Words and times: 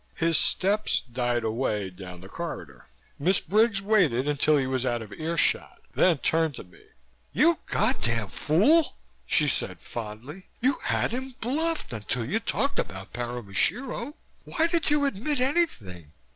His 0.15 0.35
steps 0.35 0.99
died 1.13 1.43
away 1.43 1.91
down 1.91 2.21
the 2.21 2.27
corridor. 2.27 2.87
Miss 3.19 3.39
Briggs 3.39 3.83
waited 3.83 4.27
until 4.27 4.57
he 4.57 4.65
was 4.65 4.83
out 4.83 5.03
of 5.03 5.13
earshot 5.13 5.79
then 5.93 6.17
turned 6.17 6.55
to 6.55 6.63
me. 6.63 6.81
"You 7.33 7.59
God 7.67 8.01
damned 8.01 8.33
fool!" 8.33 8.95
she 9.27 9.47
said 9.47 9.79
fondly. 9.79 10.47
"You 10.59 10.79
had 10.81 11.11
him 11.11 11.35
bluffed 11.39 11.93
until 11.93 12.25
you 12.25 12.39
talked 12.39 12.79
about 12.79 13.13
Paramushiro. 13.13 14.15
Why 14.43 14.65
did 14.65 14.89
you 14.89 15.05
admit 15.05 15.39
anything?" 15.39 16.11